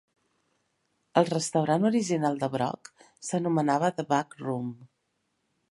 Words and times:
El 1.21 1.27
restaurant 1.33 1.85
original 1.91 2.41
de 2.45 2.49
Brock 2.57 2.91
s'anomenava 3.29 3.95
The 4.01 4.07
Back 4.15 4.39
Room. 4.45 4.75